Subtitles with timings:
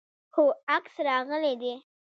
[0.35, 0.43] هو،
[0.75, 1.73] عکس راغلی دی